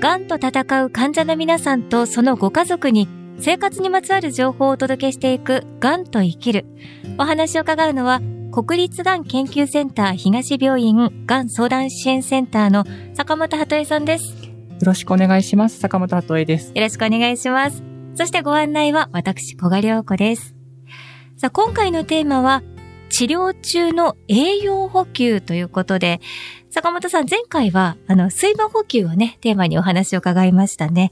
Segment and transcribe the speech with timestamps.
[0.00, 3.06] 癌と戦う患者の皆さんとそのご家族に
[3.38, 6.64] 生活にまつわる情報をお届けしていく癌と生きる。
[7.18, 12.84] お話を伺うのは国立がん研究センター東病院がん相談支援センターの
[13.14, 14.24] 坂本鳩恵さんです。
[14.34, 15.78] よろしくお願いします。
[15.78, 16.72] 坂本鳩恵です。
[16.74, 17.82] よろしくお願いします。
[18.14, 20.54] そしてご案内は私、小賀良子です。
[21.36, 22.62] さあ、今回のテーマは、
[23.20, 26.22] 治療中の栄養補給ということで、
[26.70, 31.10] 坂本さん、前回は、あの、水分補給をね、テーマにお話を伺いましたね。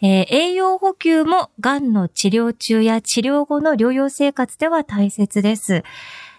[0.00, 5.82] えー、栄養補給も、癌の治療中や治療後の療養生活では大切です。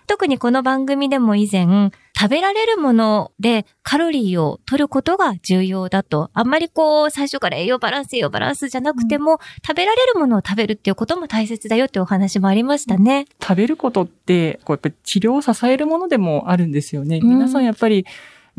[0.07, 6.29] 特にこの番組でも以前、食べられるものでカロリーを取ることが重要だと。
[6.33, 13.25] あんまりこう、最初から栄養バランス、栄養バランスじゃなくても、うん、食べられるものを食べるっていうことも大切だよってお話もありましたね。
[13.41, 17.19] 食べることって、こうやっぱり治療を支えるものでもあるんですよね。
[17.21, 18.05] 皆さんやっぱり、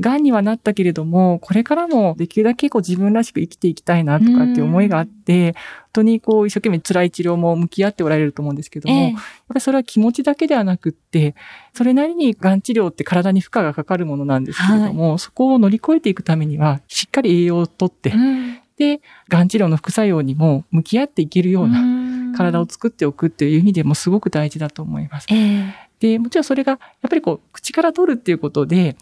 [0.01, 11.35] 癌にはなったけれども、これからもできるだけこう自分らしく生きていきたいなとかっていう思いがあって、本当にこう一生懸命辛い治療も向き合っておられると思うんですけども、えー、やっぱりそれは気持ちだけではなくって、
[11.74, 25.26] それなりに癌治療って体に負荷がかかるものなんですけれども、はい、そこを乗り越えていくためには、しっかり栄養をとって、うん、で、癌治療の副作用にも向き合っていけるような体を作っておくっていう意味でもすごく大事だと思います。
[25.30, 28.96] えーで、もちろんそれが、やっぱりこう、口から取るっていうことで、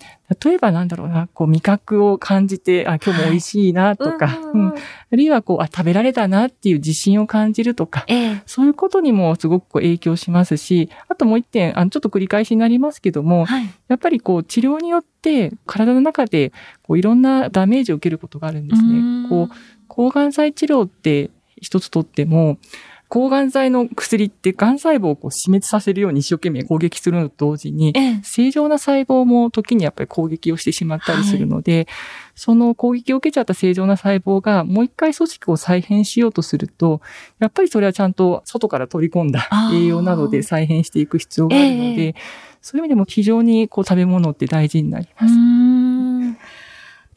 [0.45, 4.75] 例えばなんだろうな、こう、味覚を感じて、あ、今日も美味しいなとか、はい、うん、あ
[5.13, 19.27] るいはこう、あ、食べられたなっていう自信を感じるとか、ええ、そういうことにもすごくこう影響しますし、あともう一点、あの、ちょっと繰り返しになりますけども、はい、やっぱりこう、治療によって体の中で、こう、いろんなダメージを受けることがあるんですね。
[19.27, 19.55] こう、
[19.89, 22.59] 抗がん剤治療って一つとっても、
[23.11, 31.87] 抗がん剤の薬って癌細胞をこう死滅させるように一生懸命攻撃するのと同時に、正常な細胞も時にやっぱり攻撃をしてしまったりするので、はい、
[32.37, 37.01] その攻撃を受けちゃった正常な細胞がもう一回組織を再編しようとすると、
[37.41, 42.15] やっぱりそれはちゃんと外から取り込んだ栄養などで再編していく必要があるので、えー、
[42.63, 45.35] そういう意味でも非常にこう食べ物って大事になります。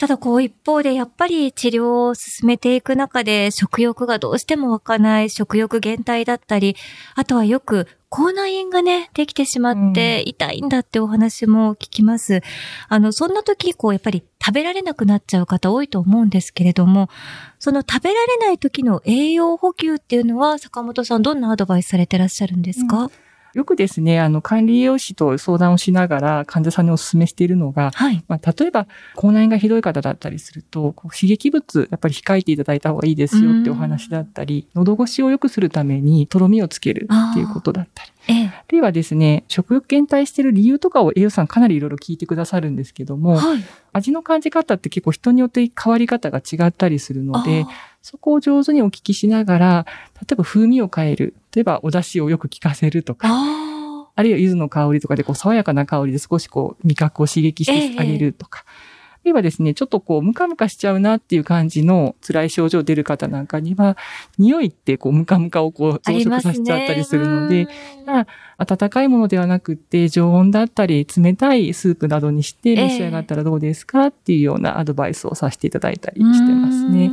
[0.03, 6.75] ただこう一方でやっぱり治療を進めていく中で食欲がどうしても湧かない食欲減退だったり、
[7.16, 12.34] あとはよく口内炎がね、できてしまって痛いんだってお話も聞きます。
[12.34, 12.41] うん、
[12.90, 17.09] あの、そんな時、こう、やっぱり食べられなくなっちゃう方多いと思うんですけれども、
[17.58, 23.12] その食べられない時の栄養補給っていうのは、坂本さんどんなアドバイスされてらっしゃるんですか、うん
[23.53, 38.12] よくですね、あの、管理栄養士と相談をしながら患者さんにお勧めしているのが、はい、まあ、例えば、口内炎がひどい方だったりすると、刺激物、やっぱり控えていただいた方がいいですよってお話だったり、喉越しを良くするために、とろみをつけるっていうことだったり。
[38.28, 47.66] ええ、あるいはですね、食欲減退している理由とかを栄養士さんかなりいろいろ聞いてくださるんですけども、はい、味の感じ方って結構人によって変わり方が違ったりするので、
[48.03, 49.86] そこを上手にお聞きしながら、
[50.22, 51.34] 例えば風味を変える。
[51.56, 53.30] 例えばお出汁をよく効かせるとか、
[54.16, 58.66] あるいは柚子の香りとかでこう爽やかな香りで少しこう味覚を刺激してあげるとか。
[58.68, 63.96] ええあるいはですね、ちょっとこう、ムカムカしちゃうなっていう感じの辛い症状出る方なんかには、
[64.38, 67.70] 匂いってこう、ムカムカをこう、増殖させちゃったりするので、
[68.06, 68.28] ま
[68.58, 77.09] あ、温かいものではなくって、常温だったり、冷たいスープなどにして召し上がったらどうですかっていうようなアドバイスをさせていただいたりしてますね。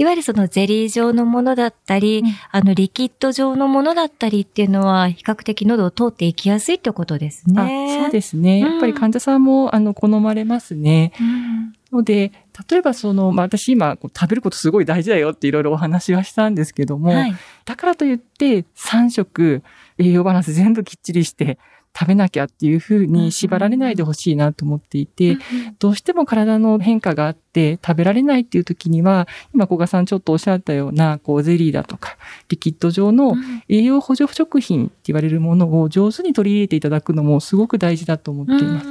[0.00, 8.00] いわゆるそのゼリー状のものだったり、うん、あのリキッド状のものだったりっていうのは比較的喉を通っていきやすいってことですね。
[8.04, 8.60] そうですね。
[8.60, 11.12] やっぱり患者さんも、あの好まれますね。
[11.20, 12.32] うん、ので、
[12.70, 17.34] 例えばその、まあ、私今食べることすごい大事だよっていろいろお話はしたんですけども、はい、
[17.66, 19.62] だからといって3食
[19.98, 21.58] 栄養バランス全部きっちりして
[21.98, 25.36] 食べなきゃっていうふうに縛られないでほしいなと思っていて、
[25.78, 32.16] どうしても体の変化があって食べられないっていう時には、今小賀さんちょっとおっしゃったような、こうゼリーだとか、
[32.48, 33.34] リキッド状の
[33.68, 38.86] 栄養補助食品って言われるものを上手に取り入れていただくのもすごく大事だと思っています。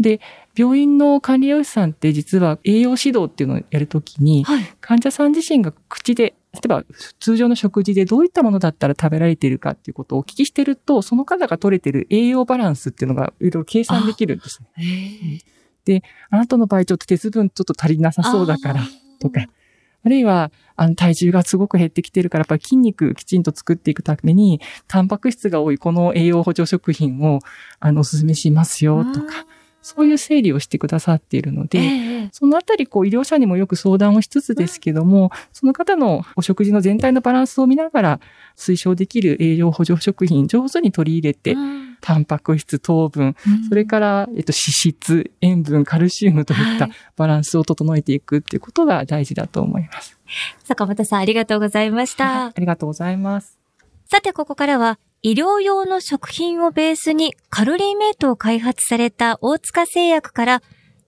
[0.00, 0.20] で、
[0.56, 6.84] 病院の管理栄養士さんって実は栄養指導っていうのをやるときに、はい、患者さん自身が口で例えば
[7.18, 15.40] 通常の食事でどういったものだったら食べられているかっていうことをお聞きしてると、その方が取れている栄養バランスっていうのがいろいろ計算できるんですね。
[15.84, 18.82] で、あなたの場合ちょっと鉄分ちょっと足りなさそうだから
[19.18, 19.46] とか、
[20.04, 27.38] あるいは、あの、体重がすごく減ってきてるから、やっぱり筋肉きちんと作っていくために、タンパク質が多いこの栄養補助食品を、
[27.78, 29.46] あの、お勧めしますよとか、
[29.82, 38.20] そういう整理をしてくださっているので、えー、そのあたり、こう、医療者にもよく相談をしつつですけども、うん、その方のお食事の全体のバランスを見ながら、
[38.56, 43.36] 推奨できる栄養補助食品、上手に取り入れて、うんタンパク質、糖分、
[43.68, 50.18] それから、えっと、脂質、塩分、カルシウムといったはいバランスを整えていくっていうことが大事だと思います。
[50.64, 52.24] 坂本さんありがとうございました。
[52.24, 53.58] はいありがとうございます。
[54.06, 60.62] さて、ここからは、医療用の食品をベースにカロリーメイトを開発された大塚製薬から、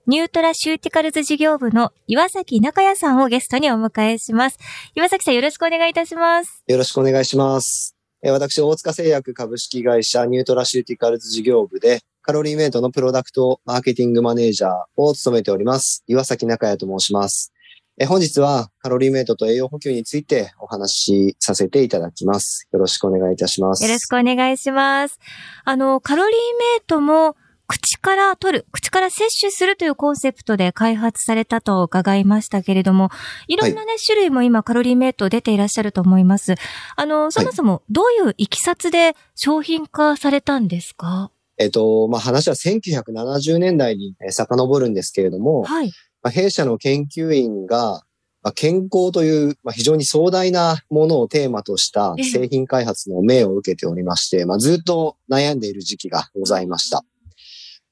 [0.07, 4.57] ニュートラシューティカルズ事業部の岩﨑央弥さんをゲストにお迎えします。
[4.95, 6.63] 岩﨑さんよろしくお願いいたします。
[6.65, 7.97] よろしくお願いします。
[8.23, 16.05] え私、大塚製薬株式会社ニュートラシューティカルズ事業部で、カロリーメイトのプロダクトマーケティングマネージャーを務めております。
[16.07, 17.51] 岩﨑央弥と申します。
[17.97, 20.95] えー本日はカロリーメイトと栄養補給についてお話
[21.31, 22.67] しさせていただきます。
[22.73, 23.83] よろしくお願いいたします。
[23.83, 25.17] よろしくお願いします。
[25.63, 26.35] あの、カロリーメ
[26.83, 27.37] イトも
[27.67, 33.11] 口から取る、口から摂取するというコンセプトで開発されたと伺いましたけれども、
[33.47, 36.55] いろんなね、種類も今カロリーメイト出ていらっしゃると思います。
[36.97, 41.31] あの、そもそもどういういきさつで商品化されたんですか？
[41.57, 45.91] えっ、と、まあ、話は1970年代にえー遡るんですけれども、はい。
[46.25, 48.01] まあ、弊社の研究員が、
[48.41, 57.03] まあ、健康という、まあ、非常に壮大なものをテーマとしたええ製品開発の命を受けておりまして、まあ、ずっと悩んでいる時期がございました。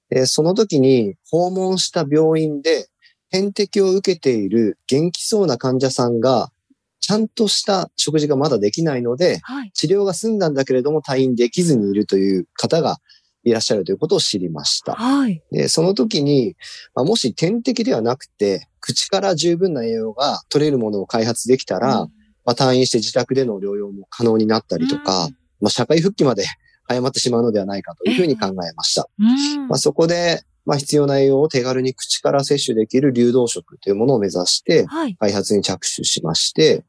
[0.10, 2.88] でその時に訪問した病院で
[3.30, 6.50] 点滴を受けている元気そうな患者さんが、
[7.02, 9.72] ちゃんとした食事がまだできないので、はい。
[9.74, 12.98] 治療が済んだんだけれども退院できずにいるという方が
[13.44, 14.94] いらっしゃるということを知りました。
[14.94, 15.42] はい。
[15.52, 16.56] で、その時に、
[16.96, 22.08] まあ、もし点滴ではなくて、口から十分な栄養が取れるものを開発できたら、
[22.46, 25.30] まあ、退院して自宅での療養も可能になったりとか、
[25.62, 26.46] まあ、社会復帰まで
[26.86, 29.08] 早まってしまうのではないかというふうに考えました。
[29.18, 29.68] うん。
[29.68, 35.16] まあ、そこで、まあ、必要な栄養を手軽に口から摂取できる流動食というものを目指して、はい。
[35.16, 36.84] 開発に着手しまして、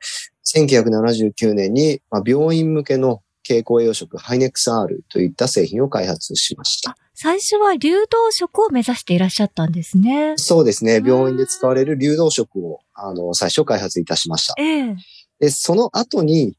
[0.52, 6.92] 1979年に、まあ、病院向けの経口栄養食ハイネックス R といった製品を開発しました。
[6.92, 10.34] あ、最初は流動食を目指していらっしゃったんですね。
[10.36, 10.96] そうですね。
[10.96, 14.54] うん病院で使われる流動食を、あの、最初開発いたしました。
[14.58, 14.96] ええ。
[15.38, 16.56] で、その後に、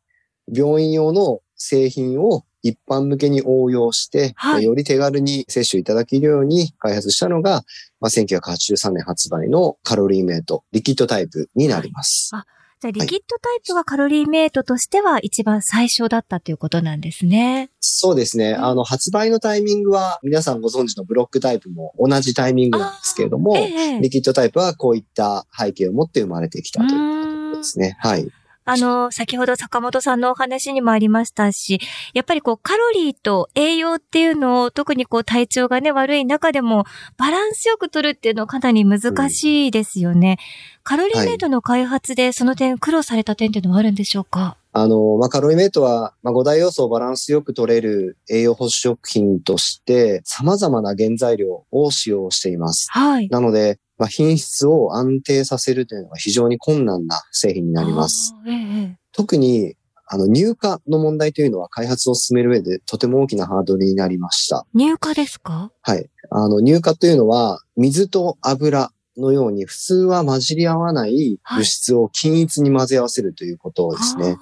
[0.54, 7.64] 病院用の製品を一般向けに応用して、はいより手軽に摂取いただけるように開発したのが、
[8.00, 12.36] まあ、1983年発売のカロリーメイト、リキッドタイプになります。
[12.36, 17.69] はいじゃあ、リキッドタイプがカロリーメイトとしては一番最初だったということなんですね。
[17.80, 18.51] そうですね。
[18.51, 24.00] うんあの、発売のタイミングは、皆さんご存知のブロックタイプも同じタイミングなんですけれども、ええ。
[24.01, 27.98] リキッドタイプはこういった背景を持って生まれてきたということですね。
[28.00, 28.27] はい。
[28.66, 31.80] あの、先ほど坂本さんのお話にもありましたし、
[32.14, 36.86] やっぱりこうカロリーと栄養っていうのを特にこう体調がね悪い中でも
[37.18, 40.38] バランスよく取るっていうのはかなり難しいですよね。
[40.84, 44.58] カロリーメイトの開発でその点苦労された点っていうのはあるんでしょうか？
[44.78, 52.88] あの、まあ、カロリーメイトは、まあ、5大要素をバランスよく取れる栄養保守食品として、様々な原材料を使用しています。
[52.92, 53.30] はい。
[53.30, 58.34] なので、まあ、品質を安定させるというのが非常に困難な製品になります。
[58.48, 59.76] ええ特に、
[60.08, 64.66] あの、入荷の問題というのは開発を進める上でとても大きなハードルになりました。
[64.74, 65.72] 入荷ですか？
[65.82, 66.10] はい。
[66.30, 74.36] あの、乳化というのは、水と油のように普通は混じり合わない物質を均一に混ぜ合わせるということですね。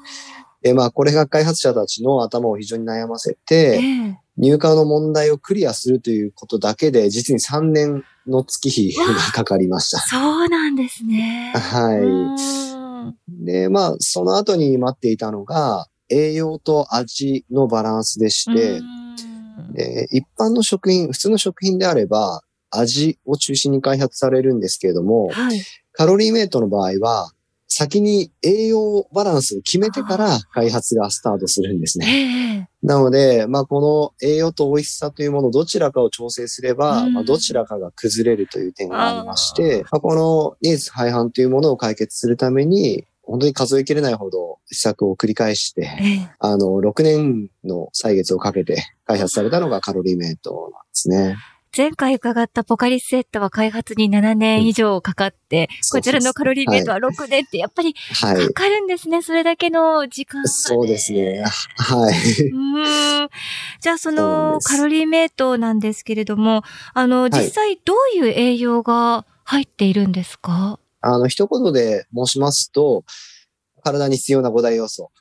[0.64, 10.00] で、まあ、これが開発者たちの頭を非常に悩ませて、ええ入荷の問題をクリアするということだけで、実に3年の月日がかかりました。
[10.00, 11.54] そうなんですね。
[11.56, 13.46] はうい。
[13.46, 25.62] で、まあ、その後に待っていたのが、栄養と味のバランスでして、んで一般の食品、普通の食品であれば、味を中心に開発されるんですけれども、はい。
[25.92, 27.32] カロリーメイトの場合は、
[27.76, 32.68] 先に栄養バランスを決めてから開発がスタートするんですえね。
[32.84, 37.14] えなので、まあ、この栄養と美味しさというものどちらかを調整すれば、うん。
[37.14, 46.32] まあ、どちらかが崩れるという点がありまして、まあ、このニーズ廃反というものを解決するために、本当に数えきれないほど施策を繰り返して、ええ。
[46.38, 51.38] あの、6年の歳月をかけて開発されたのがカロリーメイトなんですね。
[51.76, 58.54] 前回伺ったポカリスエットは開発に7年以上かかって、そうこちらのカロリーメイトは6年ってやっぱりはいか。
[58.54, 59.24] かるんですね。
[59.24, 60.50] それだけの時間が、ね。
[60.50, 61.44] そうですね。
[61.78, 62.14] はい。
[62.14, 63.30] うーん。
[63.82, 66.62] じゃあそのカロリーメイトなんですけれども、
[66.94, 73.04] あの、い実際どういう栄養が入っているんですか、あの、一言で申しますと、
[73.84, 75.12] 体に必要な5大要素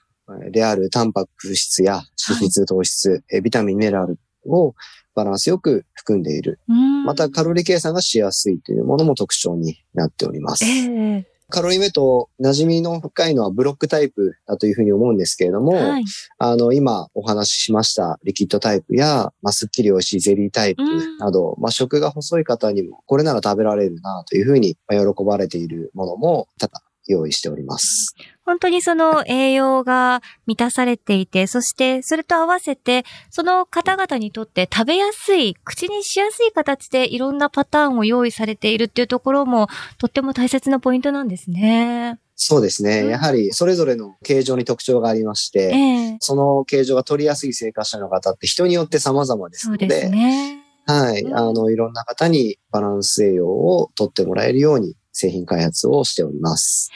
[0.44, 4.75] えーであるタンパク質や脂質、糖質、えービタミン、ミネラルを
[5.14, 6.61] バランスよく含んでいる。
[7.04, 10.64] またカロリー計算がしやすいというものも特徴になっております。
[10.64, 16.04] ええカロリーメイト馴染みの深いのはブロックタイプだというふうに思うんですけれども、はい。
[16.38, 28.14] あの、今お話ししましたリキッドタイプや、まあ、すっきり美味しいゼリータイプうんなど、まあ、食が細い方にも、これなら食べられるなというふうにまあ喜ばれているものも多々用意しております。
[28.45, 42.19] 本当にその栄養が満たされていて、そしてそれと合わせて、その方々にとって食べやすい、口にしやすい形でいろんなパターンを用意されているっていうところも、とっても大切なポイントなんですね。
[42.35, 43.02] そうですね。
[43.02, 50.59] うんやはりそれぞれの形状に特徴がありまして、ええその形状が取りやすい生活者の方って人によって様々ですので、そうですね。
[50.87, 51.23] はい。
[51.23, 56.91] うんあの、いろんな方にバランス栄養を取ってもらえるように製品開発をしております。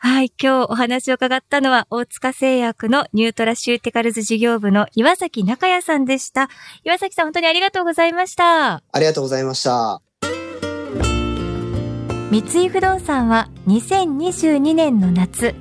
[0.00, 6.48] はい、今日お話を伺ったのは、大塚製薬のニュートラシューティカルズ事業部の岩﨑央弥さんでした。
[6.84, 8.74] 岩﨑さん、本当にありがとうございました。
[8.74, 10.00] ありがとうございました。
[12.30, 15.54] 三井不動産は2022年の夏、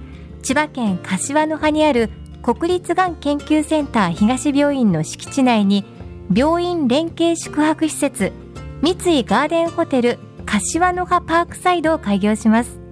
[0.43, 2.09] 千葉県柏の葉にある
[2.43, 5.83] 国立がん研究センター東病院の敷地内に
[6.33, 8.31] 病院連携宿泊施設
[8.81, 12.87] 三井ガーデンホテル柏の葉パークサイドを開業します。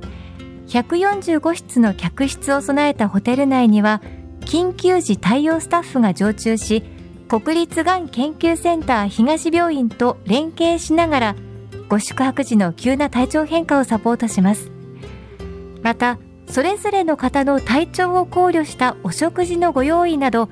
[0.67, 4.01] 145室の客室を備えたホテル内には
[4.41, 6.83] 緊急時対応スタッフが常駐し
[7.27, 11.35] 国立がん研究センター東病院と連携しながら
[11.89, 14.71] ご宿泊時の急な体調変化をサポートします
[15.81, 20.50] またそれぞれの方の体調を考慮したお食事のご用意など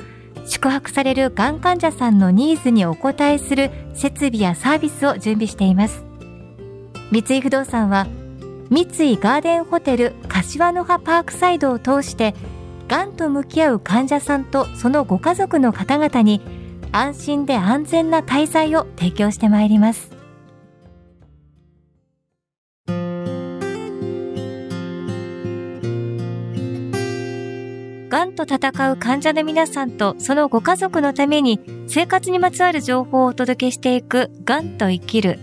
[0.47, 6.03] 宿泊されるがん患者さんのニーズにお応えする設備やサービスを準備しています
[7.13, 8.07] 三井不動産は
[8.71, 12.33] 三井ガーデンホテル柏の葉パークサイドを通して
[12.87, 16.41] がんと向き合う患者さんとそのご家族の方々に
[16.91, 20.09] 安心で安全な滞在を提供してまいります。
[28.09, 35.39] がんと戦う患者の皆さんとそのご家族のために生活にまつわる情報をお届けしていくがんと生きる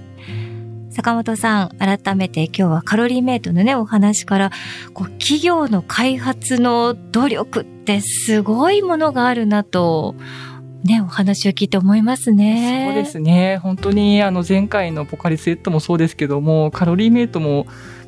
[0.90, 4.50] 坂本さん、改めて今日はカロリーメイトのね、お話から、
[4.92, 10.16] こう、企業の開発の努力ってすごいものがあるなと、
[10.82, 12.86] ね、お話を聞いて思いますね。
[12.88, 13.58] そうですね。
[13.58, 17.66] 本当にあの前回のポカリスエットもそうですけども、カロリーメイトも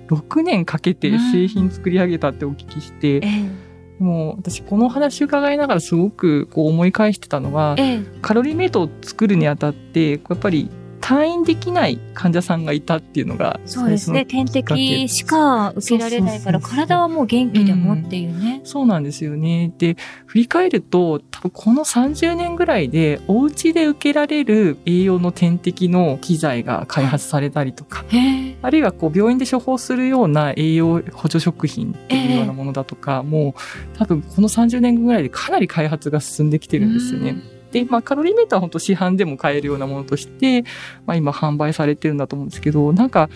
[0.09, 10.71] 6年かけて製品作り上げたってお聞きして、ええ、もう私この話伺いながらすごくこう思い返してたのは、ええ、カロリーメイトを作るにあたって、やっぱり
[11.03, 14.25] 退院できない患者さんがいたっていうのがそうですね。
[14.25, 18.61] 点滴しか受けられないから、体はもう元気でもっていうね。
[18.65, 19.73] そうなんですよね。
[19.79, 28.05] で、振り返ると、多分この30年ぐらいで、お家で受けられる栄養の点滴の機材が開発されたりとか。
[28.63, 37.37] あるいはこう病院で処方するような栄養補助食品っていうようなものだとか、もう多分この30年ぐらいでかなり開発が進んできてるんですよね。
[37.73, 40.63] で、まあ、カロリーメーターは本当市販でも買えるようなものとして、
[41.07, 43.29] まあ、今販売されてるんだと思うんですけど、なんか、やっ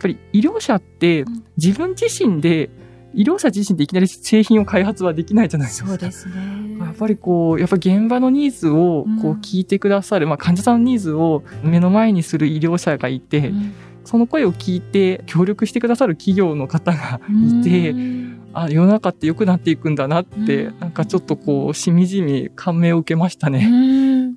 [0.00, 2.70] ぱり医療者ってうん自分自身で、
[3.12, 5.88] 医療者自身でいきなり製品を開発はできないじゃないですか。
[5.88, 6.34] そうですね。
[6.78, 23.68] やっぱりこう、やっぱ現場のニーズをこううん聞いてくださる、まあ患者さんのニーズを目の前にする医療者がいて、うんその声を聞いて協力してくださる企業の方がいて、うんあ、世の中って良くなっていくんだなって、うんなんかちょっとこう、しみじみ感銘を受けましたね。
[23.70, 24.34] うん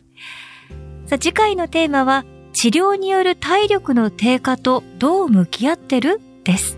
[1.06, 6.22] さあ次回のテーマは治療による体力の低下とどう向き合ってる？
[6.44, 6.78] です。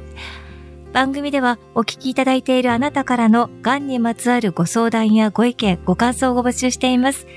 [0.94, 7.27] 番組ではお聞きいただいているあなたからのがんにまつわるご相談やご意見、ご感想を募集しています。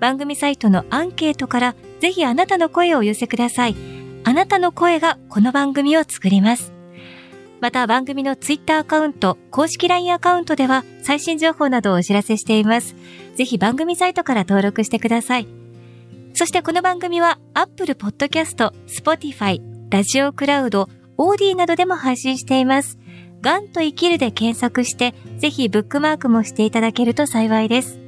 [0.00, 3.76] 番組サイトのアンケートからぜひあなたの声をお寄せください。
[4.24, 6.73] あなたの声がこの番組を作ります。
[7.60, 12.94] また番組のツイッターアカウント、公式 LINE アカウントでは最新情報などをお知らせしています。
[13.36, 15.48] ぜひ番組サイトから登録してください。
[16.34, 22.98] そしてこの番組は Apple Podcast、Spotify、ラジオクラウド、オーディなどでも配信しています。
[23.40, 28.00] がんと生きるで検索して、ぜひブックマークもしていただけると幸いです。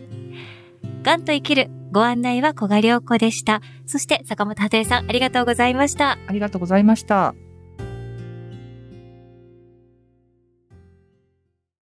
[1.03, 3.61] がんと生きる、ご案内は小賀良子でした。
[3.87, 6.19] そして坂本鳩江さん、ありがとうございました。
[6.27, 7.35] ありがとうございました。